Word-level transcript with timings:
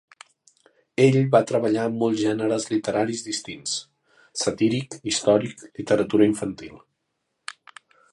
Ell 1.03 1.17
va 1.33 1.41
treballar 1.49 1.83
en 1.89 1.99
molts 2.03 2.21
gèneres 2.21 2.65
literaris 2.71 3.21
distints: 3.27 3.75
satíric, 4.45 4.97
històric, 5.13 5.63
literatura 5.81 6.27
infantil. 6.31 6.81